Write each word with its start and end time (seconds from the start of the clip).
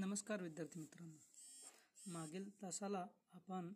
नमस्कार 0.00 0.42
विद्यार्थी 0.42 0.80
मित्रांनो. 0.80 1.18
मागील 2.06 2.62
तासाला 2.62 3.06
आपण 3.32 3.72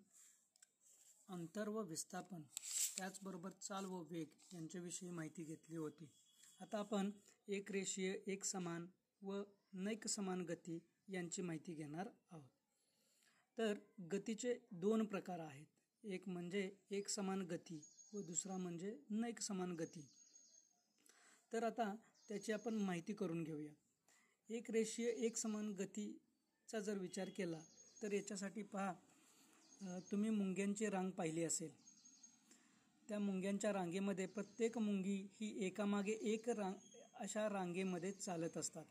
अंतर 1.28 1.68
व 1.68 1.82
विस्थापन 1.82 2.42
त्याचबरोबर 2.96 3.50
चाल 3.50 3.84
व 3.84 4.02
वेग 4.02 4.28
यांच्याविषयी 4.52 5.10
माहिती 5.10 5.44
घेतली 5.44 5.76
होती. 5.76 6.10
आता 6.60 6.78
आपण 6.78 7.10
एक 7.48 7.72
रेषीय 7.72 8.16
एक 8.26 8.44
समान 8.44 8.86
व 9.22 9.42
नैक 9.72 10.06
समान 10.06 10.40
गती 10.40 10.78
यांची 11.08 11.42
माहिती 11.42 11.74
घेणार 11.74 12.08
आहोत. 12.30 12.50
तर 13.58 13.74
गतीचे 14.12 14.58
दोन 14.70 15.04
प्रकार 15.04 15.38
आहेत. 15.38 15.66
एक 16.04 16.28
म्हणजे 16.28 16.76
एक 16.90 17.08
समान 17.08 17.42
गती 17.42 17.80
व 18.12 18.22
दुसरा 18.22 18.56
म्हणजे 18.56 18.98
नैक 19.10 19.40
समान 19.40 19.72
गती. 19.72 20.08
तर 21.52 21.64
आता 21.64 21.96
त्याची 22.28 22.52
आपण 22.52 22.74
माहिती 22.74 23.12
करून 23.12 23.44
घेऊया. 23.44 23.72
एक 24.50 24.70
रेषीय 24.70 25.06
एक 25.26 25.36
समान 25.36 25.70
गतीचा 25.72 26.80
जर 26.80 26.98
विचार 26.98 27.28
केला 27.36 27.58
तर 28.02 28.12
याच्यासाठी 28.12 28.62
पहा 28.62 28.92
तुम्ही 30.10 30.30
मुंग्यांची 30.30 30.88
रांग 30.90 31.10
पाहिली 31.10 31.44
असेल. 31.44 31.70
त्या 33.08 33.18
मुंग्यांच्या 33.18 33.72
रांगेमध्ये 33.72 34.26
प्रत्येक 34.26 34.76
मुंगी 34.78 35.16
ही 35.40 35.52
एकामागे 35.66 36.12
एक 36.32 36.48
रांग 36.48 36.74
अशा 37.20 37.48
रांगेमध्ये 37.48 38.12
चालत 38.12 38.56
असतात. 38.56 38.84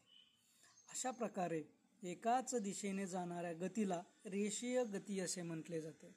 अशा 0.90 1.12
प्रकारे 1.12 1.62
एकाच 2.04 2.56
दिशेने 2.56 3.06
जाणाऱ्या 3.08 3.54
गतीला 3.62 4.02
रेषीय 4.26 4.84
गती 4.84 5.20
असे 5.20 5.42
म्हटले 5.42 5.82
जाते. 5.82 6.14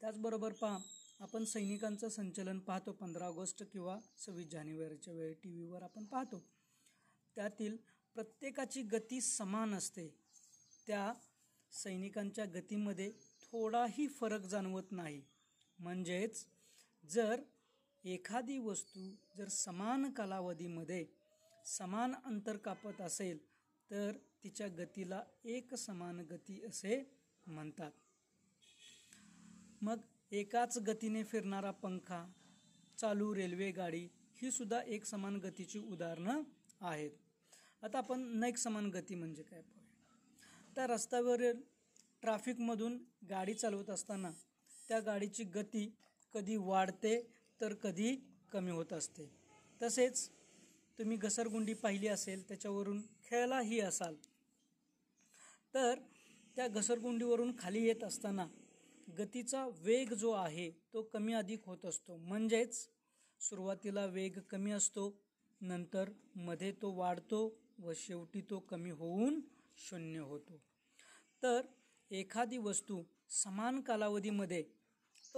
त्याचबरोबर 0.00 0.52
पहा 0.52 0.78
आपण 1.20 1.44
सैनिकांचं 1.44 2.08
संचलन 2.08 2.58
पाहतो 2.58 2.92
पंधरा 2.92 3.26
ऑगस्ट 3.26 3.62
किंवा 3.62 3.98
सव्वीस 4.18 4.48
जानेवारीच्या 4.48 5.14
वेळी 5.14 5.34
टी 5.34 5.50
व्हीवर 5.50 5.82
आपण 5.82 6.04
पाहतो. 6.04 6.44
त्यातील 7.36 7.76
प्रत्येकाची 8.14 8.82
गती 8.82 9.20
समान 9.20 9.74
असते. 9.74 10.08
त्या 10.86 11.12
सैनिकांच्या 11.72 12.44
गतीमध्ये 12.44 13.10
थोडाही 13.42 14.08
फरक 14.08 14.40
जाणवत 14.40 14.92
नाही. 14.92 15.22
म्हणजेच 15.78 16.46
जर 17.10 17.40
एखादी 18.04 18.58
वस्तू 18.58 19.10
जर 19.36 19.48
समान 19.48 20.10
कालावधीमध्ये 20.10 21.04
समान 21.66 22.14
अंतर 22.24 22.56
कापत 22.56 23.00
असेल 23.00 23.38
तर 23.90 24.16
तिच्या 24.44 24.68
गतीला 24.68 25.22
एक 25.44 25.74
समान 25.74 26.20
गती 26.20 26.60
असे 26.64 27.02
म्हणतात. 27.46 27.90
मग 29.82 30.00
एकाच 30.32 30.78
गतीने 30.78 31.24
फिरणारा 31.24 31.70
पंखा 31.70 32.24
चालू 32.98 33.34
रेल्वेगाडी 33.34 34.08
ही 34.42 34.50
सुद्धा 34.50 34.82
एक 34.82 35.04
समान 35.04 35.36
गतीची 35.36 35.78
उदाहरणं 35.78 36.42
आहेत. 36.80 37.10
आता 37.86 37.98
आपण 37.98 38.20
नैक 38.40 38.56
समान 38.58 38.88
गती 38.90 39.14
म्हणजे 39.14 39.42
काय 39.42 39.60
पाहूया. 39.60 40.72
त्या 40.76 40.86
रस्त्यावरील 40.86 41.60
ट्रॅफिकमधून 42.22 42.96
गाडी 43.30 43.52
चालवत 43.54 43.90
असताना 43.90 44.30
त्या 44.88 44.98
गाडीची 45.00 45.44
गती 45.54 45.84
कधी 46.34 46.56
वाढते 46.56 47.14
तर 47.60 47.74
कधी 47.74 48.14
कमी 48.52 48.70
होत 48.70 48.92
असते. 48.92 49.28
तसेच 49.80 50.28
तुम्ही 50.98 51.16
घसरगुंडी 51.16 51.74
पाहिली 51.74 52.08
असेल 52.08 52.42
त्याच्यावरून 52.48 53.00
खेळलाही 53.24 53.78
असाल 53.80 54.14
तर 55.74 55.98
त्या 56.56 56.66
घसरगुंडीवरून 56.68 57.52
खाली 57.58 57.84
येत 57.86 58.02
असताना 58.04 58.46
गतीचा 59.08 59.64
वेग 59.82 60.12
जो 60.14 60.30
आहे 60.32 60.70
तो 60.92 61.02
कमी 61.12 61.32
अधिक 61.32 61.66
होत 61.66 61.84
असतो. 61.84 62.16
म्हणजेच 62.16 62.88
सुरुवातीला 63.40 64.06
वेग 64.06 64.38
कमी 64.50 64.72
असतो 64.72 65.08
नंतर 65.60 66.10
मध्ये 66.36 66.72
तो 66.72 66.92
वाढतो 66.94 67.46
व 67.78 67.92
शेवटी 67.96 68.40
तो 68.50 68.58
कमी 68.70 68.90
होऊन 68.90 69.40
शून्य 69.78 70.18
होतो. 70.18 70.60
तर 71.42 71.66
एखादी 72.10 72.58
वस्तू 72.58 73.02
समान 73.30 73.80
कालावधीमध्ये 73.80 74.64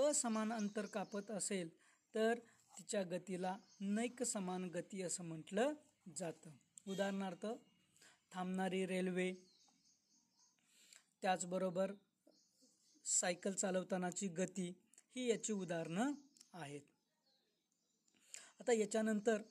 असमान 0.09 0.53
अंतर 0.53 0.87
कापत 0.87 1.31
असेल 1.31 1.69
तर 2.15 2.39
तिच्या 2.75 3.03
गतीला 3.03 3.57
नैक 3.81 4.23
समान 4.23 4.69
गती 4.75 5.03
असं 5.03 5.25
म्हटलं 5.25 5.73
जातं. 6.17 6.51
उदाहरणार्थ 6.87 7.47
थांबणारी 8.33 8.85
रेल्वे 8.87 9.33
त्याचबरोबर 11.23 11.93
सायकल 13.05 13.53
चालवतानाची 13.53 14.29
गती 14.29 14.69
ही 15.17 15.29
याची 15.29 15.53
उदाहरणं 15.53 16.13
आहेत. 16.53 16.81
आता 18.61 18.73
याच्यानंतर 18.73 19.43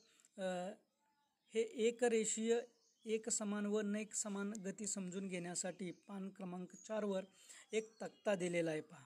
हे 1.53 1.61
एकरेषीय 1.87 2.59
एक 3.07 3.29
समान 3.29 3.65
व 3.65 3.81
नैक 3.81 4.13
समान 4.13 4.51
गती 4.65 4.87
समजून 4.87 5.27
घेण्यासाठी 5.27 5.91
पान 6.07 6.27
क्रमांक 6.29 6.71
चारवर 6.87 7.25
एक 7.71 7.89
तक्ता 8.01 8.35
दिलेला 8.35 8.71
आहे 8.71 8.81
पहा. 8.81 9.03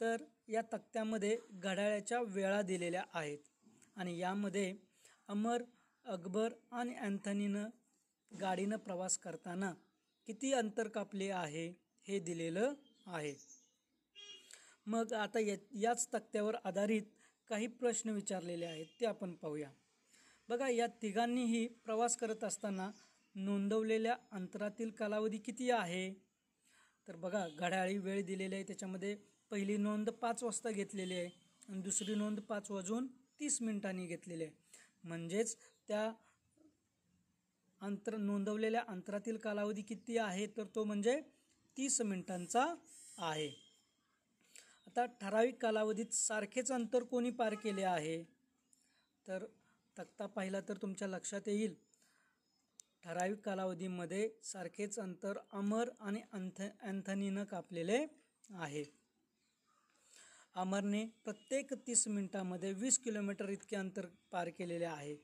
तर 0.00 0.24
या 0.48 0.62
तक्त्यामध्ये 0.72 1.36
घड्याळाच्या 1.50 2.20
वेळा 2.20 2.62
दिलेल्या 2.62 3.04
आहेत 3.14 3.38
आणि 3.96 4.18
यामध्ये 4.18 4.74
अमर 5.28 5.62
अकबर 6.04 6.52
आणि 6.70 6.94
अँथनीनं 6.94 7.68
गाडीनं 8.40 8.76
प्रवास 8.76 9.18
करताना 9.18 9.72
किती 10.26 10.52
अंतर 10.52 10.88
कापले 10.88 11.30
आहे 11.30 11.68
हे 12.08 12.18
दिलेलं 12.18 12.74
आहे. 13.06 13.34
मग 14.86 15.12
आता 15.12 15.40
या 15.40 15.56
याच 15.80 16.08
तक्त्यावर 16.14 16.56
आधारित 16.64 17.02
काही 17.48 17.66
प्रश्न 17.66 18.10
विचारलेले 18.10 18.66
आहेत 18.66 18.86
ते 19.00 19.06
आपण 19.06 19.34
पाहूया. 19.34 19.70
बघा 20.48 20.68
या 20.68 20.86
तिघांनीही 21.02 21.66
प्रवास 21.84 22.16
करत 22.16 22.44
असताना 22.44 22.90
नोंदवलेल्या 23.34 24.16
अंतरातील 24.32 24.90
कालावधी 24.90 25.38
किती 25.38 25.70
आहे? 25.70 26.12
तर 27.08 27.16
बघा 27.16 27.46
घड्याळी 27.48 27.98
वेळ 27.98 28.24
दिलेली 28.26 28.54
आहे 28.54 28.64
त्याच्यामध्ये 28.64 29.14
पहिली 29.50 29.76
नोंद 29.76 30.10
पाच 30.10 30.42
वाजता 30.42 30.70
घेतलेली 30.70 31.14
आहे 31.14 31.28
आणि 31.68 31.80
दुसरी 31.82 32.14
नोंद 32.14 32.40
पाच 32.40 32.70
वाजून 32.70 33.06
तीस 33.40 33.60
मिनिटांनी 33.62 34.06
घेतलेली 34.06 34.44
आहे. 34.44 34.52
म्हणजेच 35.04 35.56
त्या 35.88 36.10
अंतर 37.80 38.16
नोंदवलेल्या 38.16 38.82
अंतरातील 38.88 39.36
कालावधी 39.36 39.82
किती 39.82 40.18
आहे? 40.18 40.46
तर 40.46 40.64
तो 40.74 40.84
म्हणजे 40.84 41.20
तीस 41.76 42.00
मिनिटांचा 42.00 42.64
आहे. 43.18 43.48
आता 44.86 45.04
ठराविक 45.20 45.62
कालावधीत 45.62 46.12
सारखेच 46.14 46.72
अंतर 46.72 47.02
कोणी 47.02 47.30
पार 47.30 47.54
केले 47.54 47.82
आहे? 47.82 48.22
तर 49.26 49.44
तक्ता 49.98 50.26
पाहिला 50.26 50.60
तर 50.60 50.76
तुमच्या 50.76 51.08
लक्षात 51.08 51.48
येईल. 51.48 51.74
ठराविक 53.04 53.40
कालावधीमध्ये 53.40 54.28
सारखेच 54.44 54.98
अंतर 54.98 55.38
अमर 55.52 55.90
आणि 56.00 56.20
अंथ 56.32 56.62
अँथनीनं 56.82 57.44
कापलेले 57.44 58.06
आहे. 58.50 58.84
अमरने 60.54 61.04
प्रत्येक 61.24 61.72
तीस 61.86 62.06
मिनिटामध्ये 62.08 62.72
वीस 62.72 62.98
किलोमीटर 62.98 63.48
इतके 63.48 63.76
अंतर 63.76 64.06
पार 64.32 64.48
केलेले 64.48 64.84
आहे. 64.84 65.14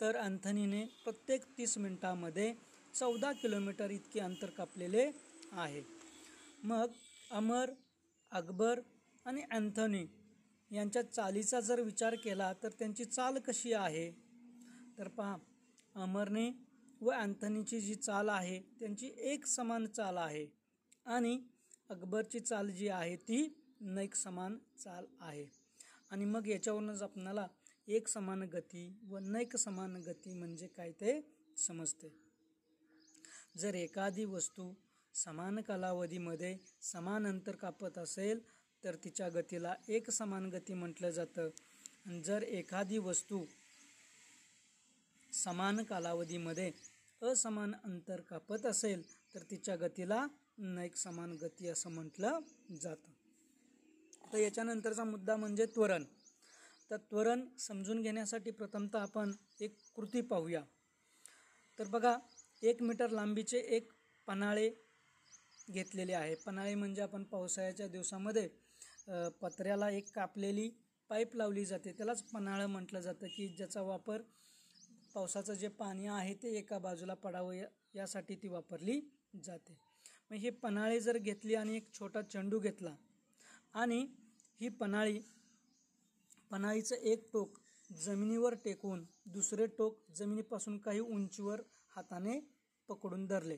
तर 0.00 0.16
अँथनीने 0.16 0.84
प्रत्येक 1.04 1.44
तीस 1.58 1.78
मिनिटामध्ये 1.78 2.54
चौदा 2.94 3.32
किलोमीटर 3.32 3.90
इतके 3.90 4.20
अंतर 4.20 4.50
कापलेले 4.50 5.10
आहे. 5.52 5.82
मग 6.64 6.92
अमर 7.30 7.70
अकबर 8.30 8.80
आणि 9.24 9.42
अँथनी 9.50 10.04
यांच्या 10.70 11.02
चालीचा 11.02 11.60
जर 11.60 11.80
विचार 11.80 12.14
केला 12.14 12.52
तर 12.62 12.68
त्यांची 12.68 13.04
चाल 13.04 13.38
कशी 13.38 13.72
आहे? 13.72 14.10
तर 14.98 15.08
पहा 15.08 15.36
अमरने 15.94 16.50
व 17.00 17.10
अँथनीची 17.10 17.80
जी 17.80 17.94
चाल 17.94 18.28
आहे 18.28 18.58
त्यांची 18.80 19.10
एक 19.18 19.46
समान 19.46 19.86
चाल 19.86 20.16
आहे. 20.16 20.46
आणि 21.06 21.40
अकबरची 21.88 22.40
चाल 22.40 22.70
जी 22.70 22.88
आहे 22.88 23.16
ती 23.16 23.66
नैक 23.80 24.14
समान 24.14 24.58
चाल 24.84 25.06
आहे. 25.20 25.46
आणि 26.10 26.24
मग 26.24 26.46
याच्यावरूनच 26.46 27.02
आपणाला 27.02 27.46
एक 27.88 28.08
समान 28.08 28.42
गती 28.42 29.00
व 29.08 29.18
नैक 29.18 29.56
समान 29.56 29.96
गती 29.96 30.34
म्हणजे 30.34 30.66
काय 30.66 30.92
ते 30.92 31.20
समजते. 31.58 32.14
जर 33.56 33.74
एखादी 33.74 34.24
वस्तू 34.24 34.74
समान 35.14 35.60
कालावधीमध्ये 35.60 36.58
समान 36.82 37.26
अंतर 37.26 37.56
कापत 37.56 37.98
असेल 37.98 38.40
तर 38.84 38.96
तिच्या 39.04 39.28
गतीला 39.28 39.74
एक 39.88 40.10
समान 40.10 40.48
गती 40.50 40.74
म्हटलं 40.74 41.10
जातं. 41.10 41.48
आणि 42.06 42.20
जर 42.22 42.42
एखादी 42.42 42.98
वस्तू 42.98 43.44
समान 45.32 45.82
कालावधीमध्ये 45.82 46.70
असमान 47.22 47.72
अंतर 47.84 48.20
कापत 48.20 48.66
असेल 48.66 49.02
तर 49.34 49.42
तिच्या 49.50 49.76
गतीला 49.76 50.26
एक 50.84 50.96
समान 50.96 51.32
गती 51.32 51.68
असं 51.68 51.90
म्हटलं 51.90 52.38
जातं. 52.80 53.12
तर 54.32 54.38
याच्यानंतरचा 54.38 55.04
मुद्दा 55.04 55.36
म्हणजे 55.36 55.66
त्वरण. 55.66 56.04
तर 56.90 56.96
त्वरण 57.10 57.44
समजून 57.58 58.02
घेण्यासाठी 58.02 58.50
प्रथमतः 58.50 59.00
आपण 59.00 59.32
एक 59.60 59.76
कृती 59.94 60.20
पाहूया. 60.20 60.62
तर 61.78 61.88
बघा 61.88 62.16
एक 62.62 62.82
मीटर 62.82 63.10
लांबीचे 63.10 63.58
एक 63.58 63.92
पन्हाळे 64.26 64.70
घेतलेले 65.70 66.12
आहे. 66.12 66.34
पन्हाळे 66.34 66.74
म्हणजे 66.74 67.02
आपण 67.02 67.24
पावसाळ्याच्या 67.24 67.88
दिवसामध्ये 67.88 68.48
पत्र्याला 69.40 69.90
एक 69.90 70.10
कापलेली 70.14 70.68
पाईप 71.10 71.36
लावली 71.36 71.64
जाते. 71.64 71.92
त्यालाच 71.92 72.22
पन्हाळं 72.22 72.66
म्हटलं 72.66 73.00
जातं 73.00 73.26
की 73.36 73.48
ज्याचा 73.48 73.82
वापर 73.82 74.22
पावसाचं 75.14 75.54
जे 75.54 75.68
पाणी 75.68 76.06
आहे 76.06 76.34
ते 76.42 76.56
एका 76.58 76.78
बाजूला 76.78 77.14
पडावं 77.14 77.52
या 77.52 77.66
यासाठी 77.94 78.34
ती 78.36 78.48
वापरली 78.48 79.00
जाते. 79.44 79.78
मग 80.30 80.36
हे 80.36 80.50
पन्हाळी 80.52 81.00
जर 81.00 81.18
घेतली 81.18 81.54
आणि 81.54 81.76
एक 81.76 81.92
छोटा 81.94 82.22
चेंडू 82.22 82.58
घेतला 82.58 82.94
आणि 83.74 84.06
ही 84.60 84.68
पन्हाळी 84.68 85.20
पन्हाळीचं 86.50 86.96
एक 86.96 87.24
टोक 87.32 87.58
जमिनीवर 87.90 88.54
टेकवून 88.64 89.04
दुसरे 89.32 89.66
टोक 89.78 89.98
जमिनीपासून 90.16 90.78
काही 90.78 91.00
उंचीवर 91.00 91.60
हाताने 91.96 92.38
पकडून 92.88 93.26
धरले. 93.26 93.56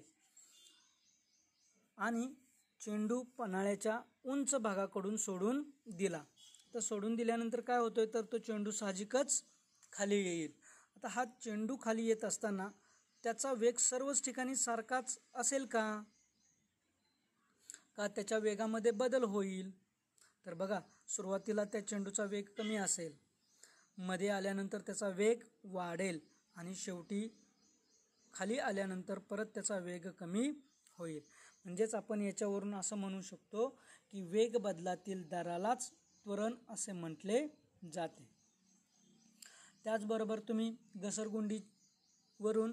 आणि 1.98 2.26
चेंडू 2.80 3.22
पन्हाळ्याच्या 3.38 4.00
उंच 4.24 4.54
भागाकडून 4.54 5.16
सोडून 5.16 5.62
दिला. 5.86 6.22
तर 6.74 6.80
सोडून 6.80 7.14
दिल्यानंतर 7.16 7.60
काय 7.60 7.78
होतोय? 7.78 8.06
तर 8.06 8.22
तो 8.32 8.38
चेंडू 8.38 8.70
साहजिकच 8.70 9.42
खाली 9.92 10.16
येईल. 10.16 10.52
आता 10.96 11.08
हा 11.08 11.24
चेंडू 11.24 11.76
खाली 11.82 12.06
येत 12.06 12.24
असताना 12.24 12.68
त्याचा 13.24 13.52
वेग 13.52 13.76
सर्वच 13.78 14.24
ठिकाणी 14.24 14.56
सारखाच 14.56 15.18
असेल 15.34 15.66
का? 15.66 16.02
का 17.96 18.08
त्याच्या 18.08 18.38
वेगामध्ये 18.38 18.90
बदल 18.90 19.24
होईल? 19.24 19.70
तर 20.46 20.54
बघा 20.54 20.80
सुरुवातीला 21.08 21.64
त्या 21.64 21.86
चेंडूचा 21.88 22.24
वेग 22.24 22.44
कमी 22.58 22.76
असेल. 22.76 23.12
मध्ये 23.98 24.28
आल्यानंतर 24.28 24.80
त्याचा 24.80 25.08
वेग 25.08 25.42
वाढेल 25.64 26.20
आणि 26.56 26.74
शेवटी 26.74 27.28
खाली 28.34 28.58
आल्यानंतर 28.58 29.18
परत 29.18 29.46
त्याचा 29.46 29.78
वेग 29.78 30.08
कमी 30.10 30.50
होईल. 30.98 31.20
म्हणजेच 31.64 31.94
आपण 31.94 32.22
याच्यावरून 32.22 32.74
असं 32.74 32.96
म्हणू 32.96 33.20
शकतो 33.20 33.78
की 34.12 34.22
वेग 34.22 34.56
बदलातील 34.56 35.28
दरालाच 35.28 35.90
त्वरण 35.90 36.54
असे 36.68 36.92
म्हटले 36.92 37.46
जाते. 37.92 38.28
त्याचबरोबर 39.84 40.40
तुम्ही 40.40 40.76
घसरगुंडीवरून 40.96 42.72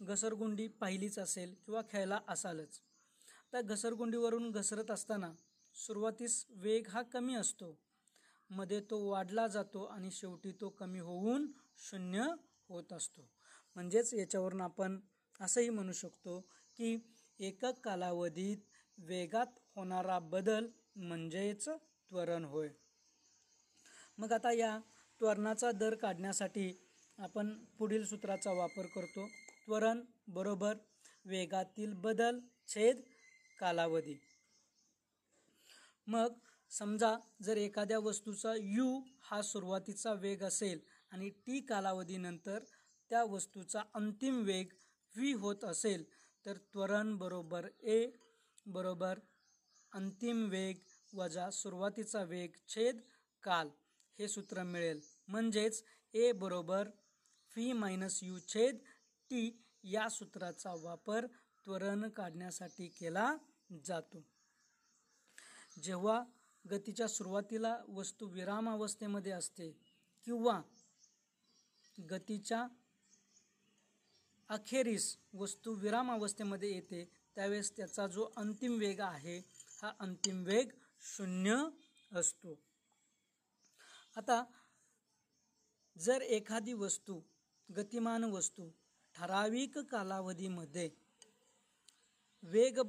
घसरगुंडी 0.00 0.68
पाहिलीच 0.68 1.18
असेल 1.18 1.54
किंवा 1.66 1.82
खेळला 1.90 2.20
असालच. 2.28 2.80
त्या 3.52 3.60
घसरगुंडीवरून 3.60 4.50
घसरत 4.50 4.90
असताना 4.90 5.32
सुरुवातीस 5.74 6.46
वेग 6.50 6.88
हा 6.88 7.02
कमी 7.02 7.34
असतो. 7.34 7.78
मध्ये 8.50 8.80
तो 8.80 9.10
वाढला 9.10 9.46
जातो 9.46 9.84
आणि 9.84 10.10
शेवटी 10.10 10.52
तो 10.52 10.68
कमी 10.68 10.98
होऊन 10.98 11.46
शून्य 11.78 12.24
होत 12.68 12.92
असतो. 12.92 13.30
म्हणजेच 13.74 14.14
याच्यावरून 14.14 14.60
आपण 14.60 15.00
असंही 15.40 15.68
म्हणू 15.70 15.92
शकतो 15.92 16.40
की 16.76 16.98
एकक 17.38 17.80
कालावधीत 17.84 18.56
वेगात 18.98 19.58
होणारा 19.76 20.18
बदल 20.18 20.66
म्हणजेच 20.96 21.68
त्वरण 21.68 22.44
होय. 22.44 22.68
मग 24.18 24.32
आता 24.32 24.52
या 24.52 24.78
त्वरणाचा 25.20 25.70
दर 25.72 25.94
काढण्यासाठी 25.94 26.72
आपण 27.18 27.52
पुढील 27.78 28.04
सूत्राचा 28.06 28.52
वापर 28.52 28.86
करतो. 28.86 29.26
त्वरण 29.66 30.00
बरोबर 30.28 30.76
वेगातील 31.24 31.92
बदल 31.92 32.38
छेद 32.68 33.00
कालावधी. 33.58 34.14
मग 36.06 36.34
समजा 36.70 37.14
जर 37.42 37.56
एखाद्या 37.56 37.98
वस्तूचा 37.98 38.54
यू 38.54 39.00
हा 39.20 39.40
सुरुवातीचा 39.42 40.12
वेग 40.12 40.42
असेल 40.42 40.80
आणि 41.12 41.28
टी 41.46 41.60
कालावधीनंतर 41.60 42.58
त्या 43.10 43.22
वस्तूचा 43.24 43.82
अंतिम 43.94 44.42
वेग 44.42 44.72
व्ही 45.14 45.32
होत 45.32 45.64
असेल 45.64 46.04
तर 46.44 46.56
त्वरण 46.72 47.16
बरोबर 47.16 47.66
ए 47.82 48.06
बरोबर 48.66 49.18
अंतिम 49.96 50.44
वेग 50.50 50.80
वजा 51.12 51.48
सुरुवातीचा 51.50 52.22
वेग 52.22 52.56
छेद 52.68 53.00
काल 53.44 53.68
हे 54.18 54.28
सूत्र 54.28 54.62
मिळेल. 54.62 55.00
म्हणजेच 55.28 55.82
ए 56.14 56.30
बरोबर 56.32 56.88
फी 57.52 57.72
मायनस 57.72 58.18
यू 58.22 58.38
छेद 58.48 58.78
टी 59.30 59.42
या 59.84 60.08
सूत्राचा 60.08 60.74
वापर 60.82 61.26
त्वरण 61.66 62.08
काढण्यासाठी 62.08 62.88
केला 62.98 63.32
जातो. 63.86 64.22
जेव्हा 65.82 66.22
गतीच्या 66.64 67.08
सुरुवातीला 67.08 67.76
वस्तू 67.88 68.26
विरामावस्थेमध्ये 68.28 69.32
असते 69.32 69.70
किंवा 70.26 70.60
गतीच्या 71.98 72.66
अखेरीस 74.50 75.16
वस्तू 75.34 75.74
विरामावस्थेमध्ये 75.74 76.74
येते 76.74 77.04
त्यावेळेस 77.36 77.76
त्याचा 77.76 78.06
जो 78.06 78.32
अंतिम 78.36 78.78
वेग 78.78 79.00
आहे 79.00 79.40
हा 79.86 79.92
अंतिम 80.00 80.42
वेग 80.44 80.68
शून्य 81.00 81.56
असतो. 82.10 82.54
आता 84.16 84.42
जर 85.96 86.22
एखादी 86.36 86.72
वस्तू 86.72 87.20
गतिमान 87.68 88.24
वस्तू 88.24 88.68
ठराविक 89.14 89.78
कालावधीमध्ये 89.90 90.88
वेग 92.42 92.80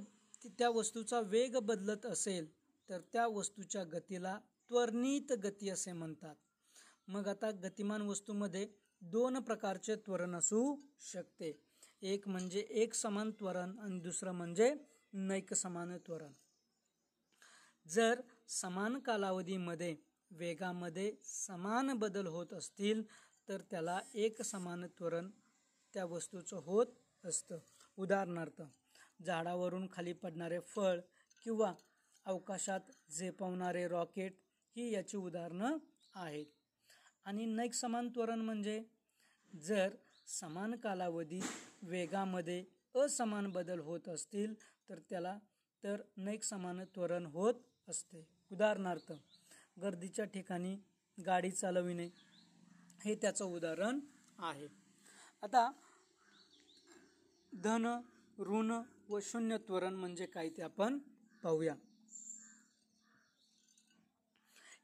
त्या 0.60 0.70
वस्तूचा 0.70 1.20
वेग 1.20 1.58
बदलत 1.58 2.06
असेल 2.06 2.48
तर 2.90 3.02
त्या 3.14 3.28
वस्तूच्या 3.28 3.84
गतीला 3.84 4.38
त्वरणित 4.70 5.32
गती 5.44 5.70
असे 5.70 5.94
म्हणतात. 5.94 6.36
मग 7.08 7.28
आता 7.28 7.52
गतिमान 7.64 8.02
वस्तूमध्ये 8.02 8.68
दोन 9.02 9.40
प्रकारचे 9.40 9.96
त्वरण 9.96 10.36
असू 10.36 10.64
शकते. 11.02 11.54
एक 12.02 12.28
म्हणजे 12.28 12.60
एक 12.60 12.94
समान 12.94 13.32
त्वरण 13.32 13.78
आणि 13.80 14.00
दुसरं 14.00 14.32
म्हणजे 14.32 14.74
नैक 15.14 15.54
समान 15.54 15.98
त्वरण. 15.98 16.34
जर 17.88 18.22
समान 18.52 18.98
कालावधीमध्ये 19.00 19.96
वेगामध्ये 20.32 21.12
समान 21.24 21.94
बदल 22.00 22.28
होत 22.28 22.54
असतील 22.54 23.04
तर 23.50 23.62
त्याला 23.72 24.00
एक 24.16 24.42
समान 24.42 24.86
त्वरण 25.00 25.30
त्या 25.94 26.06
वस्तूचं 26.06 26.62
होत 26.66 26.86
असतं. 27.24 27.60
उदाहरणार्थ 27.98 28.62
झाडावरून 29.20 29.88
खाली 29.92 30.14
पडणारे 30.14 30.60
फळ 30.68 31.00
किंवा 31.46 31.74
अवकाशात 32.26 32.92
झेपवणारे 33.12 33.88
रॉकेट 33.88 34.34
ही 34.76 34.92
याची 34.94 35.18
उदाहरणं 35.18 35.78
आहेत. 36.16 36.46
आणि 37.26 37.46
नैक 37.46 37.74
समान 37.74 38.10
त्वरण 38.10 38.42
म्हणजे 38.42 38.82
जर 39.54 39.96
समान 40.30 40.76
कालावधीत 40.76 41.84
वेगामध्ये 41.84 42.64
असमान 42.96 43.52
बदल 43.52 43.80
होत 43.80 44.08
असतील 44.10 44.54
तर 44.90 45.00
त्याला 45.10 45.38
तर 45.84 46.02
नैक 46.18 46.44
समान 46.44 46.84
त्वरण 46.96 47.26
होत 47.26 47.54
असते. 47.90 48.28
उदाहरणार्थ 48.52 49.12
गर्दीच्या 49.82 50.26
ठिकाणी 50.26 50.76
गाडी 51.26 51.52
चालविणे 51.52 52.10
हे 53.06 53.16
त्याचं 53.16 53.46
उदाहरण 53.46 54.00
आहे. 54.40 54.68
आता 55.44 55.72
धन 57.54 57.86
ऋण 58.40 58.72
व 59.10 59.20
शून्य 59.22 59.58
त्वरण 59.58 59.94
म्हणजे 59.94 60.26
काय 60.26 60.50
ते 60.50 60.62
आपण 60.62 60.98
पाहूया. 61.44 61.76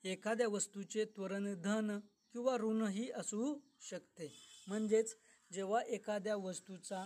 एखाद्या 0.04 0.48
वस्तूचे 0.48 1.06
त्वरण 1.06 1.62
धन 1.62 2.00
किंवा 2.34 2.58
ऋणही 2.58 3.12
असू 3.12 3.60
शकते. 3.82 4.34
म्हणजेच 4.68 5.16
जेव्हा 5.54 5.82
एखाद्या 5.82 6.36
वस्तूचा 6.36 7.06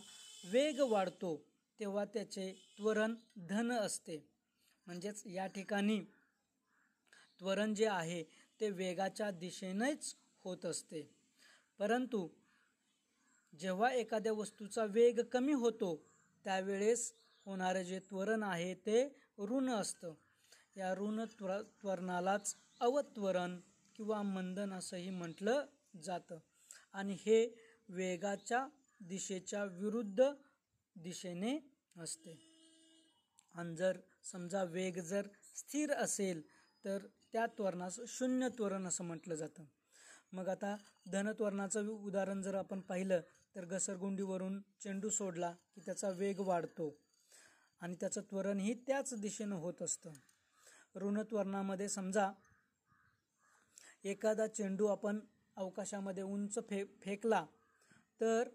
वेग 0.51 0.80
वाढतो 0.80 1.46
तेव्हा 1.80 2.06
त्याचे 2.06 2.51
त्वरण 2.77 3.16
धन 3.38 3.72
असते. 3.72 4.37
म्हणजेच 4.88 5.24
या 5.25 5.48
ठिकाणी 5.48 6.00
त्वरण 7.39 7.74
जे 7.74 7.86
आहे 7.86 8.24
ते 8.60 8.70
वेगाच्या 8.70 9.32
दिशेनेच 9.32 10.15
होत 10.44 10.65
असते. 10.65 11.15
परंतु 11.79 12.27
जेव्हा 13.60 13.91
एखाद्या 13.94 14.34
वस्तूचा 14.34 14.86
वेग 14.86 15.22
कमी 15.22 15.53
होतो 15.53 16.06
त्यावेळेस 16.44 17.13
होणारे 17.46 17.84
जे 17.86 18.00
त्वरण 18.00 18.44
आहे 18.44 18.74
ते 18.74 19.15
ऋण 19.39 19.70
असतं. 19.70 20.13
या 20.77 20.94
ऋण 20.94 21.25
त्वर 21.25 21.62
त्वरणालाच 21.62 22.56
अवत्वरण 22.79 23.60
किंवा 23.96 24.22
मंदन 24.22 24.74
असंही 24.74 25.10
म्हटलं 25.10 25.65
जातं. 26.03 26.38
आणि 26.94 27.13
हे 27.13 27.56
वेगाच्या 27.89 28.67
दिशेच्या 29.00 29.63
विरुद्ध 29.63 30.32
दिशेने 30.96 31.58
असते. 31.98 32.38
आणि 33.53 33.75
जर 33.75 33.98
समजा 34.31 34.63
वेग 34.63 35.00
जर 35.01 35.27
स्थिर 35.55 35.91
असेल 35.93 36.41
तर 36.86 37.05
त्या 37.34 37.46
त्वरणास 37.48 38.00
शून्य 38.07 38.48
त्वरण 38.50 38.88
असं 38.88 39.03
म्हटलं 39.03 39.36
जातं. 39.36 39.63
मग 40.34 40.48
आता 40.50 40.75
धनत्वरणाचं 41.12 41.88
उदाहरण 41.88 42.41
जर 42.41 42.55
आपण 42.55 42.79
पाहिलं 42.81 43.22
तर 43.55 43.65
घसरगुंडीवरून 43.65 44.60
चेंडू 44.81 45.10
सोडला 45.10 45.51
की 45.75 45.81
त्याचा 45.86 46.10
वेग 46.10 46.39
वाढतो 46.39 46.96
आणि 47.81 47.96
त्याचं 48.00 48.22
त्वरणही 48.22 48.74
त्याच 48.88 49.13
दिशेनं 49.22 49.55
होत 49.55 49.81
असतं. 49.81 50.12
ऋणत्वरणामध्ये 50.96 51.88
समजा 51.89 52.31
एखादा 54.03 54.48
चेंडू 54.48 54.86
आपण 54.88 55.19
अवकाशामध्ये 55.57 56.24
उंच 56.24 56.57
फे 56.69 56.84
फेकला 57.01 57.46
तर 58.22 58.50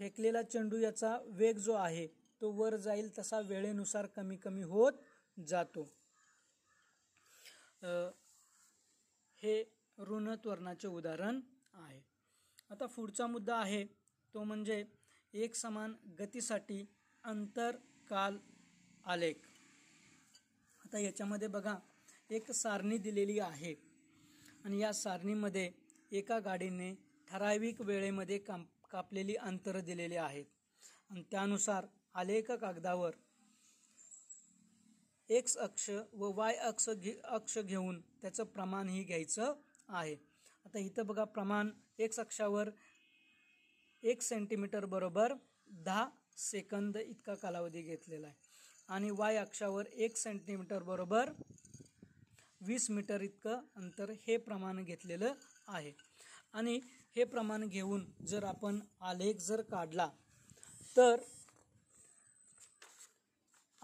फेकलेला 0.00 0.42
चेंडू 0.42 0.76
याचा 0.78 1.16
वेग 1.32 1.58
जो 1.58 1.72
आहे 1.72 2.06
तो 2.40 2.50
वर 2.52 2.76
जाईल 2.76 3.10
तसा 3.18 3.40
वेळेनुसार 3.40 4.06
कमी 4.06 4.36
कमी 4.36 4.62
होत 4.62 4.92
जातो. 5.36 5.82
हे 9.42 9.62
ऋणत्वरणाचे 9.98 10.88
उदाहरण 10.88 11.40
आहे. 11.74 12.00
आता 12.70 12.86
पुढचा 12.86 13.26
मुद्दा 13.26 13.56
आहे 13.56 13.84
तो 14.34 14.42
म्हणजे 14.44 14.84
एक 15.34 15.54
समान 15.54 15.94
गतीसाठी 16.18 16.84
अंतरकाल 17.24 18.38
आलेख. 19.04 19.34
आता 20.84 20.98
याच्यामध्ये 20.98 21.48
बघा 21.48 21.76
एक 22.30 22.50
सारणी 22.52 22.98
दिलेली 22.98 23.38
आहे 23.38 23.74
आणि 24.64 24.80
या 24.80 24.92
सारणीमध्ये 24.92 25.70
एका 26.12 26.38
गाडीने 26.38 26.94
ठराविक 27.28 27.80
वेळेमध्ये 27.80 28.38
काम 28.38 28.64
कापलेली 28.90 29.34
अंतरं 29.36 29.84
दिलेली 29.84 30.16
आहेत. 30.16 30.44
आणि 31.10 31.22
त्यानुसार 31.30 31.86
आलेख 32.14 32.50
कागदावर 32.52 33.14
एक्स 35.30 35.56
अक्ष 35.56 35.88
व 36.12 36.30
वाय 36.36 36.54
अक्ष 36.54 36.88
घे 36.90 37.12
अक्ष 37.24 37.58
घेऊन 37.58 38.00
त्याचं 38.22 38.44
प्रमाणही 38.44 39.02
घ्यायचं 39.04 39.54
आहे. 39.88 40.14
आता 40.66 40.78
इथं 40.78 41.06
बघा 41.06 41.24
प्रमाण 41.24 41.70
एक्स 41.98 42.18
अक्षावर 42.20 42.70
एक 44.02 44.22
सेंटीमीटर 44.22 44.84
बरोबर 44.84 45.32
दहा 45.84 46.08
सेकंद 46.38 46.96
इतका 46.96 47.34
कालावधी 47.34 47.82
घेतलेला 47.82 48.26
आहे. 48.26 48.36
आणि 48.88 49.10
वाय 49.10 49.36
अक्षावर 49.36 49.86
एक 49.86 50.16
सेंटीमीटर 50.16 50.82
बरोबर 50.82 51.30
वीस 52.60 52.90
मीटर 52.90 53.20
इतकं 53.20 53.60
अंतर 53.76 54.10
हे 54.26 54.36
प्रमाण 54.36 54.82
घेतलेलं 54.84 55.32
आहे. 55.68 55.92
आणि 56.52 56.80
हे 57.16 57.24
प्रमाण 57.24 57.66
घेऊन 57.68 58.04
जर 58.26 58.44
आपण 58.44 58.80
आलेख 59.00 59.36
जर 59.36 59.60
काढला 59.62 60.08
तर 60.96 61.20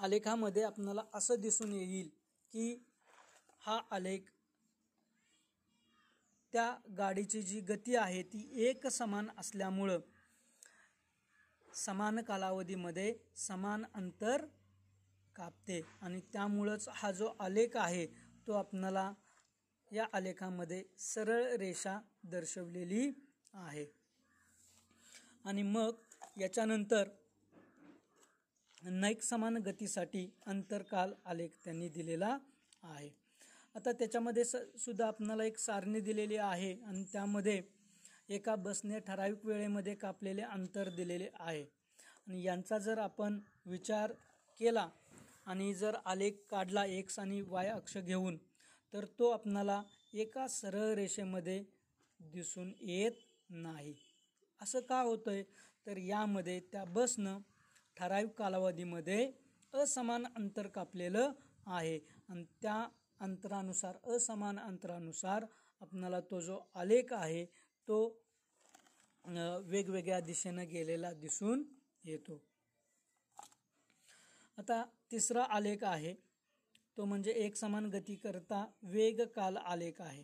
आलेखामध्ये 0.00 0.62
आपणाला 0.62 1.02
असं 1.14 1.40
दिसून 1.40 1.72
येईल 1.72 2.08
की 2.52 2.74
हा 3.62 3.80
आलेख 3.90 4.30
त्या 6.54 6.74
गाडीची 6.98 7.42
जी 7.42 7.60
गती 7.60 7.96
आहे 7.96 8.22
ती 8.22 8.48
एक 8.66 8.86
समान 8.86 9.28
असल्यामुळं 9.38 10.00
समान 11.74 12.20
कालावधीमध्ये 12.20 13.14
समान 13.36 13.84
अंतर 13.94 14.44
कापते. 15.36 15.80
आणि 16.00 16.20
त्यामुळंच 16.32 16.88
हा 16.88 17.10
जो 17.12 17.36
आलेख 17.40 17.76
आहे 17.76 18.06
तो 18.46 18.52
आपणाला 18.52 19.12
या 19.92 20.06
आलेखामध्ये 20.12 20.82
सरळ 20.98 21.56
रेषा 21.56 21.98
दर्शवलेली 22.24 23.10
आहे. 23.54 23.86
आणि 25.44 25.62
मग 25.62 25.92
याच्यानंतर 26.40 27.08
नैक 28.82 29.22
समान 29.22 29.56
गतीसाठी 29.56 30.26
अंतरकाल 30.46 31.12
आलेख 31.24 31.56
त्यांनी 31.64 31.88
दिलेला 31.88 32.36
आहे. 32.82 33.10
आता 33.74 33.92
त्याच्यामध्ये 33.92 34.44
स 34.44 34.56
सुद्धा 34.78 35.06
आपणाला 35.06 35.44
एक 35.44 35.58
सारणी 35.58 36.00
दिलेली 36.00 36.36
आहे 36.36 36.72
आणि 36.86 37.04
त्यामध्ये 37.12 37.60
एका 38.28 38.54
बसने 38.56 38.98
ठराविक 38.98 39.44
वेळेमध्ये 39.46 39.94
कापलेले 39.94 40.42
अंतर 40.42 40.88
दिलेले 40.88 41.28
आहे. 41.34 41.62
आणि 42.26 42.42
यांचा 42.42 42.78
जर 42.78 42.98
आपण 42.98 43.38
विचार 43.66 44.12
केला 44.60 44.88
आणि 45.46 45.72
जर 45.74 45.96
आलेख 46.04 46.32
काढला 46.50 46.84
एक्स 46.86 47.18
आणि 47.18 47.40
वाय 47.40 47.68
अक्ष 47.68 47.96
घेऊन 47.98 48.36
तर 48.92 49.04
तो 49.18 49.30
आपणाला 49.30 49.82
एका 50.14 50.46
सरळ 50.48 50.94
रेषेमध्ये 50.94 51.62
दिसून 52.20 52.72
येत 52.80 53.12
नाही. 53.50 53.94
असं 54.60 54.80
का 54.80 55.00
होतं 55.00 55.30
आहे 55.30 55.42
तर 55.86 55.96
यामध्ये 55.98 56.60
त्या 56.72 56.84
बसनं 56.84 57.38
ठराविक 57.96 58.30
कालावधीमध्ये 58.38 59.30
असमान 59.74 60.24
अंतर 60.26 60.66
कापलेलं 60.66 61.32
आहे. 61.66 61.98
आणि 62.28 62.44
त्या 62.62 62.86
अंतरानुसार 63.20 63.96
असमान 64.14 64.58
अंतरानुसार 64.58 65.44
आपणाला 65.80 66.20
तो 66.20 66.40
जो 66.40 66.58
आलेख 66.74 67.12
आहे 67.12 67.44
तो 67.88 67.98
वेगवेगळ्या 69.64 70.20
दिशेनं 70.20 70.68
गेलेला 70.68 71.12
दिसून 71.12 71.62
येतो. 72.04 72.42
आता 74.58 74.82
तिसरा 75.10 75.42
आलेख 75.56 75.84
आहे. 75.84 76.14
तो 76.96 77.04
म्हणजे 77.04 77.32
एक 77.44 77.56
समान 77.56 77.86
गती 77.90 78.14
करता 78.16 78.64
वेग 78.82 79.20
काल 79.36 79.56
आलेख 79.56 80.00
आहे. 80.00 80.22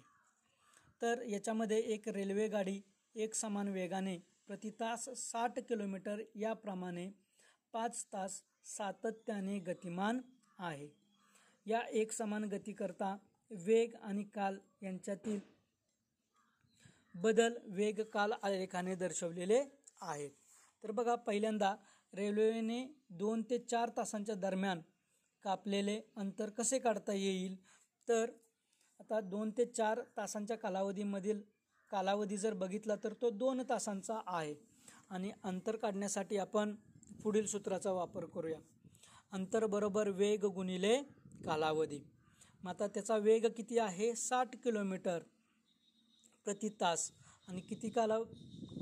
तर 1.02 1.22
याच्यामध्ये 1.22 1.78
एक 1.94 2.08
रेल्वे 2.08 2.46
गाडी 2.48 2.80
एक 3.14 3.34
समान 3.34 3.68
वेगाने 3.68 4.16
प्रति 4.46 4.70
तास 4.80 5.08
साठ 5.18 5.58
किलोमीटर 5.68 6.22
याप्रमाणे 6.34 7.10
पाच 7.76 8.04
तास 8.12 8.42
सातत्याने 8.66 9.58
गतिमान 9.58 10.20
आहे. 10.58 10.88
या 11.66 11.80
एक 11.92 12.12
समान 12.12 12.44
गतीकरता 12.44 13.16
वेग 13.50 13.94
आणि 14.02 14.22
काल 14.24 14.56
यांच्यातील 14.82 15.40
बदल 17.14 17.56
वेग 17.66 18.00
काल 18.02 18.32
आलेखाने 18.32 18.94
दर्शवलेले 18.94 19.62
आहेत. 20.00 20.30
तर 20.84 20.90
बघा 20.90 21.14
पहिल्यांदा 21.14 21.74
रेल्वेने 22.12 22.80
दोन 23.10 23.42
ते 23.42 23.58
चार 23.58 23.90
तासांच्या 23.96 24.34
दरम्यान 24.34 24.80
कापलेले 25.44 26.00
अंतर 26.16 26.50
कसे 26.50 26.78
काढता 26.78 27.12
येईल? 27.12 27.56
तर 28.08 28.30
आता 29.00 29.20
दोन 29.20 29.50
ते 29.50 29.64
चार 29.66 30.00
तासांच्या 30.16 30.56
कालावधीमधील 30.56 31.42
कालावधी 31.90 32.36
जर 32.36 32.54
बघितला 32.54 32.96
तर 33.04 33.12
तो 33.12 33.30
दोन 33.30 33.62
तासांचा 33.68 34.20
आहे. 34.26 34.54
आणि 35.10 35.30
अंतर 35.44 35.76
काढण्यासाठी 35.76 36.36
आपण 36.36 36.74
पुढील 37.22 37.46
सूत्राचा 37.46 37.92
वापर 37.92 38.24
करूया. 38.24 38.58
अंतर 39.32 39.66
बरोबर 39.66 40.08
वेग 40.08 40.44
गुणिले 40.44 41.02
कालावधी. 41.44 42.00
मग 42.64 42.70
आता 42.70 42.86
त्याचा 42.86 43.16
वेग 43.16 43.46
किती 43.46 43.78
आहे? 43.78 44.14
साठ 44.14 44.56
किलोमीटर 44.56 45.18
प्रति 46.44 46.68
तास. 46.68 47.12
आणि 47.48 47.60
किती 47.60 47.88
काला 47.88 48.18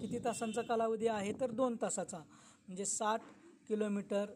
किती 0.00 0.19
तासांचा 0.19 0.62
कालावधी 0.62 1.07
आहे? 1.07 1.33
तर 1.33 1.50
दोन 1.50 1.76
तासाचा. 1.83 2.19
म्हणजे 2.19 2.85
साठ 2.85 3.21
किलोमीटर 3.69 4.26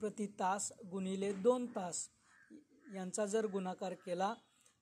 प्रति 0.00 0.26
तास 0.26 0.72
गुणिले 0.90 1.32
दोन 1.32 1.66
तास. 1.66 2.08
यांचा 2.94 3.26
जर 3.26 3.46
गुणाकार 3.46 3.94
केला 3.94 4.34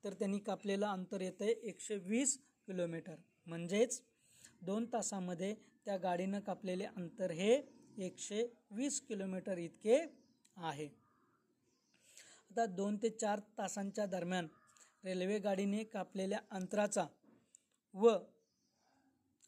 तर 0.05 0.13
त्यांनी 0.13 0.39
कापलेलं 0.39 0.87
अंतर 0.87 1.21
येतं 1.21 1.45
आहे 1.45 1.53
एकशे 1.53 1.97
वीस 1.97 2.39
किलोमीटर. 2.67 3.15
म्हणजेच 3.47 4.03
दोन 4.63 4.87
तासामध्ये 4.93 5.55
त्या 5.85 5.97
गाडीनं 5.97 6.41
कापलेले 6.41 6.85
अंतर 6.85 7.31
हे 7.31 7.61
एकशे 7.99 8.43
वीस 8.71 9.01
किलोमीटर 9.09 9.59
इतके 9.59 9.97
आहे. 10.57 10.89
आता 12.51 12.67
दोन 12.67 12.97
ते 13.03 13.11
चार 13.11 13.41
तासांच्या 13.59 14.07
दरम्यान 14.07 14.49
रेल्वे 15.05 15.39
गाडीने 15.39 15.83
कापलेल्या 15.85 16.39
अंतराचा 16.51 17.07
व 17.95 18.17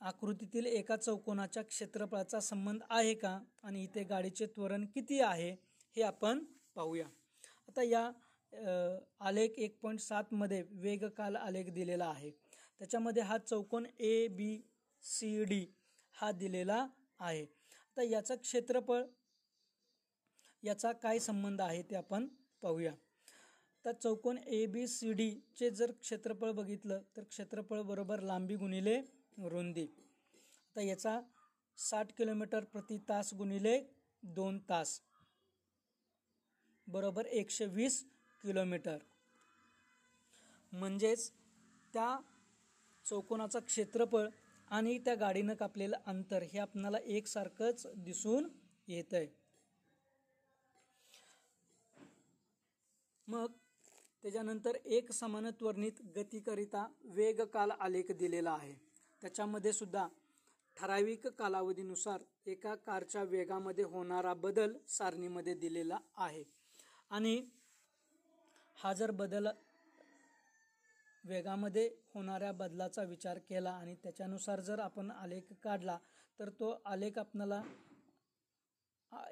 आकृतीतील 0.00 0.66
एका 0.66 0.96
चौकोनाच्या 0.96 1.62
क्षेत्रफळाचा 1.62 2.40
संबंध 2.40 2.82
आहे 2.90 3.14
का 3.14 3.38
आणि 3.62 3.82
इथे 3.82 4.02
गाडीचे 4.04 4.46
त्वरण 4.46 4.84
किती 4.94 5.20
आहे 5.20 5.50
हे 5.96 6.02
आपण 6.02 6.44
पाहूया. 6.74 7.06
आता 7.68 7.82
या 7.82 8.10
आलेख 9.26 9.58
एक 9.58 9.78
पॉईंट 9.82 10.00
सातमध्ये 10.00 10.62
वेगकाल 10.72 11.36
आलेख 11.36 11.70
दिलेला 11.74 12.06
आहे. 12.06 12.30
त्याच्यामध्ये 12.80 13.22
हा 13.22 13.38
चौकोन 13.38 13.86
ए 13.98 14.26
बी 14.28 14.60
सी 15.02 15.44
डी 15.44 15.64
हा 16.14 16.30
दिलेला 16.32 16.86
आहे. 17.18 17.46
तर 17.96 18.02
याचं 18.02 18.36
क्षेत्रफळ 18.36 19.02
याचा 20.62 20.92
काय 20.92 21.18
संबंध 21.18 21.60
आहे 21.60 21.82
ते 21.82 21.96
आपण 21.96 22.26
पाहूया. 22.62 22.94
तर 23.84 23.92
चौकोन 23.92 24.38
ए 24.38 24.64
बी 24.66 24.86
सी 24.88 25.12
डीचे 25.12 25.70
जर 25.70 25.90
क्षेत्रफळ 25.92 26.50
बघितलं 26.52 27.00
तर 27.16 27.22
क्षेत्रफळ 27.22 27.82
बरोबर 27.82 28.20
लांबी 28.20 28.56
गुणिले 28.56 29.00
रुंदी. 29.50 29.86
आता 30.66 30.82
याचा 30.82 31.20
साठ 31.78 32.12
किलोमीटर 32.18 32.64
प्रति 32.64 32.98
तास 33.08 33.32
गुणिले 33.34 33.78
दोन 34.22 34.58
तास 34.68 35.00
बरोबर 36.86 37.26
एकशे 37.26 37.66
वीस 37.66 38.02
किलोमीटर. 38.42 38.98
म्हणजेच 40.72 41.30
त्या 41.94 42.16
चौकोनाचं 43.04 43.60
क्षेत्रफळ 43.60 44.28
आणि 44.70 44.98
त्या 44.98 45.14
गाडीनं 45.14 45.54
कापलेलं 45.54 45.96
अंतर 46.06 46.42
हे 46.42 46.58
आपणाला 46.58 46.98
एकसारखंच 46.98 47.86
दिसून 47.96 48.48
येत 48.88 49.14
आहे 49.14 49.26
मग 53.28 53.52
त्याच्यानंतर 54.24 54.76
एक 54.86 55.12
समान 55.12 55.46
गतीकरिता 55.46 56.00
गतीकरिता 56.16 56.86
वेगकाल 57.04 57.70
आलेख 57.70 58.10
दिलेला 58.12 58.50
आहे. 58.50 58.74
त्याच्यामध्ये 59.22 59.72
सुद्धा 59.72 60.06
ठराविक 60.76 61.26
कालावधीनुसार 61.28 62.22
एका 62.46 62.74
कारच्या 62.74 63.22
वेगामध्ये 63.22 63.84
होणारा 63.84 64.32
बदल 64.34 64.76
सारणीमध्ये 64.88 65.54
दिलेला 65.54 65.98
आहे. 66.16 66.42
आणि 67.10 67.42
हा 68.78 68.92
जर 68.92 69.10
बदल 69.10 69.48
वेगामध्ये 71.24 71.88
होणाऱ्या 72.14 72.52
बदलाचा 72.52 73.02
विचार 73.02 73.38
केला 73.48 73.70
आणि 73.72 73.94
त्याच्यानुसार 74.02 74.60
जर 74.60 74.78
आपण 74.78 75.10
आलेख 75.10 75.52
काढला 75.62 75.98
तर 76.38 76.48
तो 76.50 76.70
आलेख 76.86 77.18
आपणाला 77.18 77.62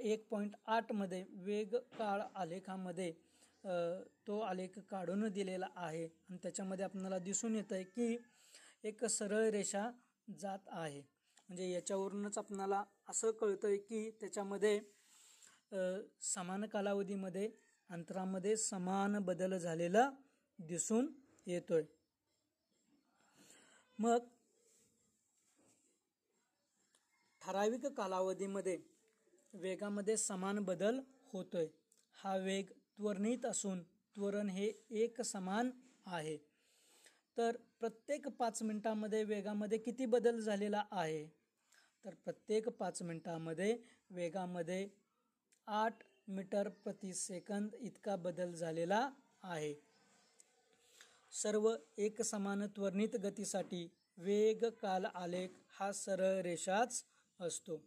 एक 0.00 0.26
पॉईंट 0.28 0.54
आठमध्ये 0.66 1.24
वेग 1.44 1.74
काळ 1.98 2.20
आलेखामध्ये 2.34 3.12
तो 4.26 4.38
आलेख 4.40 4.78
काढून 4.90 5.28
दिलेला 5.28 5.66
आहे. 5.76 6.04
आणि 6.04 6.38
त्याच्यामध्ये 6.42 6.84
आपल्याला 6.84 7.18
दिसून 7.18 7.54
येतं 7.56 7.74
आहे 7.74 7.84
की 7.84 8.16
एक 8.84 9.04
सरळ 9.06 9.48
रेषा 9.50 9.90
जात 10.28 10.68
आहे. 10.68 11.00
म्हणजे 11.48 11.70
याच्यावरूनच 11.70 12.38
आपणाला 12.38 12.82
असं 13.08 13.30
कळतं 13.30 13.68
आहे 13.68 13.76
की 13.78 14.10
त्याच्यामध्ये 14.20 14.80
समान 16.24 16.64
कालावधीमध्ये 16.66 17.48
अंतरामध्ये 17.90 18.56
समान 18.56 19.18
बदल 19.24 19.56
झालेला 19.58 20.08
दिसून 20.58 21.06
येतोय. 21.46 21.82
मग 23.98 24.26
ठराविक 27.42 27.86
कालावधीमध्ये 27.86 28.78
वेगामध्ये 29.54 30.16
समान 30.16 30.58
बदल 30.58 31.00
होतोय. 31.32 31.66
हा 32.12 32.36
वेग 32.36 32.70
त्वरणित 32.98 33.46
असून 33.46 33.82
त्वरण 34.16 34.48
हे 34.48 34.72
एक 34.90 35.20
समान 35.22 35.70
आहे. 36.06 36.36
तर 37.36 37.56
प्रत्येक 37.80 38.28
पाच 38.28 38.62
मिनटामध्ये 38.62 39.22
वेगामध्ये 39.24 39.78
किती 39.78 40.06
बदल 40.06 40.40
झालेला 40.40 40.84
आहे? 40.90 41.26
तर 42.04 42.14
प्रत्येक 42.14 42.68
पाच 42.68 43.02
मिनटामध्ये 43.02 43.76
वेगामध्ये 44.10 44.88
आठ 45.68 46.02
मीटर 46.28 46.68
प्रति 46.68 47.12
सेकंद 47.14 47.74
इतका 47.74 48.16
बदल 48.16 48.52
झालेला 48.52 49.10
आहे. 49.42 49.74
सर्व 51.32 51.68
एकसमान 51.98 52.66
त्वरणित 52.66 53.16
गतीसाठी 53.16 53.86
वेग 54.18 54.64
काल 54.80 55.04
आलेख 55.04 55.48
हा 55.70 55.90
सरळ 55.92 56.40
रेषाच 56.42 57.04
असतो. 57.40 57.80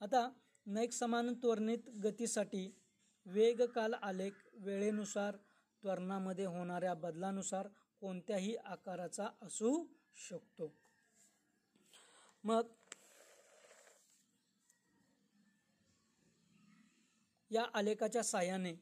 आता 0.00 0.28
नैक 0.66 0.92
समान 0.92 1.32
त्वरणित 1.34 1.88
गतीसाठी 2.04 2.70
वेग 3.26 3.62
काल 3.64 3.94
आलेख 3.94 4.32
वेळेनुसार 4.54 5.36
त्वरणामध्ये 5.82 6.44
होणाऱ्या 6.46 6.94
बदलानुसार 6.94 7.68
कोणत्याही 8.00 8.54
आकाराचा 8.56 9.28
असू 9.42 9.84
शकतो. 10.28 10.72
मग 12.44 12.68
या 17.50 17.64
आलेखाच्या 17.74 18.22
साहाय्याने 18.22 18.72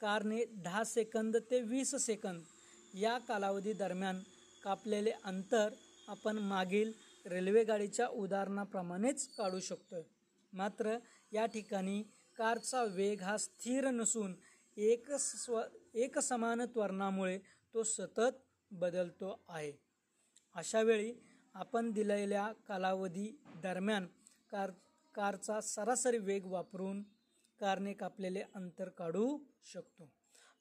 कारने 0.00 0.44
दहा 0.56 0.84
सेकंद 0.84 1.36
ते 1.50 1.60
वीस 1.62 1.94
सेकंद 1.96 2.42
या 2.94 3.18
कालावधी 3.18 3.72
दरम्यान 3.72 4.20
कापलेले 4.64 5.10
अंतर 5.24 5.74
आपण 6.08 6.38
मागील 6.38 6.92
रेल्वेगाडीच्या 7.26 8.06
उदाहरणाप्रमाणेच 8.08 9.26
काढू 9.28 9.60
शकतो 9.60 10.06
मात्र 10.52 10.96
या 11.32 11.46
ठिकाणी 11.46 12.02
कारचा 12.38 12.82
वेग 12.84 13.22
हा 13.22 13.36
स्थिर 13.36 13.90
नसून 13.90 14.34
एक 14.76 15.10
स्व 15.12 15.60
एकसमान 15.94 16.64
त्वरणामुळे 16.64 17.38
तो 17.74 17.82
सतत 17.82 18.38
बदलतो 18.70 19.40
आहे. 19.48 19.72
अशा 20.54 20.82
वेळी 20.82 21.12
आपण 21.54 21.90
दिलेल्या 21.92 22.46
कालावधी 22.68 23.30
दरम्यान 23.62 24.06
कार 24.50 24.70
कारचा 25.14 25.60
सरासरी 25.60 26.18
वेग 26.18 26.46
वापरून 26.46 27.02
कारने 27.60 27.92
कापलेले 27.92 28.42
अंतर 28.54 28.88
काढू 28.88 29.38
शकतो. 29.72 30.10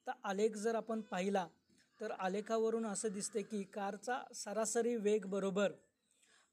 तर 0.08 0.12
आलेख 0.24 0.56
जर 0.58 0.76
आपण 0.76 1.02
पाहिला 1.02 1.48
तर 2.02 2.12
आलेखावरून 2.12 2.86
असं 2.86 3.14
दिसते 3.14 3.42
की 3.42 3.64
कारचा 3.64 4.22
सरासरी 4.36 4.96
वेग 4.96 5.26
बरोबर 5.26 5.72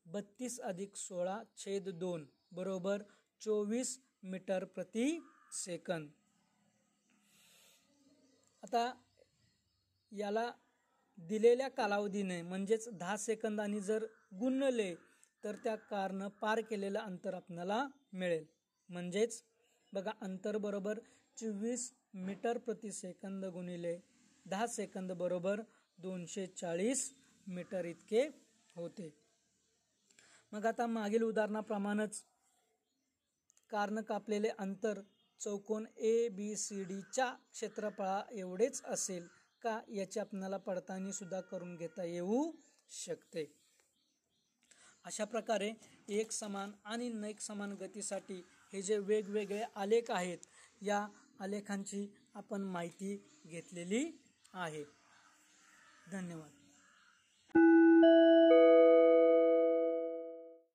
बत्तीस 0.06 0.60
अधिक 0.60 0.96
सोळा 0.96 1.38
छेद 1.56 1.88
दोन 1.98 2.24
बरोबर 2.52 3.02
चोवीस 3.42 3.98
मीटर 4.22 4.64
प्रति 4.64 5.18
सेकंद. 5.52 6.08
आता 8.62 8.92
याला 10.12 10.50
दिलेल्या 11.18 11.68
कालावधीने 11.68 12.40
म्हणजेच 12.42 12.88
दहा 12.88 13.16
सेकंदांनी 13.16 13.80
जर 13.80 14.04
गुणले 14.40 14.94
तर 15.44 15.56
त्या 15.64 15.74
कारनं 15.90 16.28
पार 16.40 16.60
केलेलं 16.60 16.98
अंतर 16.98 17.34
आपल्याला 17.34 17.86
मिळेल. 18.12 18.44
म्हणजेच 18.90 19.42
बघा 19.92 20.12
अंतर 20.20 20.56
बरोबर 20.56 20.98
चोवीस 21.36 21.92
मीटर 22.14 22.58
प्रति 22.58 22.90
सेकंद 22.92 23.44
गुणिले 23.44 23.96
दहा 24.46 24.66
सेकंद 24.66 25.12
बरोबर 25.12 25.60
दोनशे 25.98 26.46
चाळीस 26.46 27.10
मीटर 27.46 27.84
इतके 27.84 28.22
होते. 28.76 29.10
मग 30.52 30.66
आता 30.66 30.86
मागील 30.86 31.22
उदाहरणाप्रमाणेच 31.22 32.22
कारण 33.70 34.00
कापलेले 34.00 34.48
अंतर 34.58 35.00
चौकोन 35.40 35.86
ए 35.96 36.28
बी 36.28 36.54
सी 36.56 36.82
डीच्या 36.84 37.30
क्षेत्रफळा 37.52 38.22
एवढेच 38.32 38.82
असेल 38.84 39.26
का 39.62 39.80
याची 39.88 40.20
आपल्याला 40.20 40.56
पडताळणी 40.56 41.12
सुद्धा 41.12 41.40
करून 41.40 41.76
घेता 41.76 42.04
येऊ 42.04 42.50
शकते. 42.90 43.44
अशा 45.04 45.24
प्रकारे 45.24 45.70
एक 46.08 46.30
समान 46.32 46.70
आणि 46.84 47.08
नैक 47.08 47.40
समान 47.40 47.72
गतीसाठी 47.72 48.42
हे 48.72 48.82
जे 48.82 48.98
वेगवेगळे 48.98 49.62
आलेख 49.76 50.10
आहेत 50.10 50.46
या 50.82 51.06
आलेखांची 51.40 52.06
आपण 52.34 52.60
माहिती 52.62 53.16
घेतलेली 53.46 54.04
आहे. 54.54 54.84
धन्यवाद. 56.12 56.50